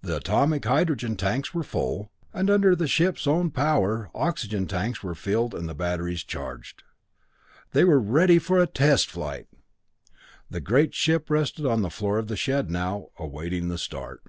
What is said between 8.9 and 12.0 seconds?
flight! The great ship rested on the